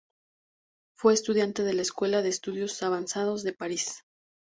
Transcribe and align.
Fue 0.95 1.13
estudiante 1.13 1.61
de 1.61 1.75
la 1.75 1.83
Escuela 1.83 2.23
de 2.23 2.29
Estudios 2.29 2.81
Avanzados 2.81 3.43
de 3.43 3.53
París. 3.53 4.03